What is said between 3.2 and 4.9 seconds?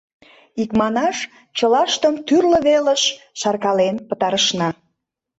шаркален пытарышна.